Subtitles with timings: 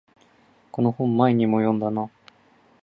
[0.71, 2.09] この本前にも読んだな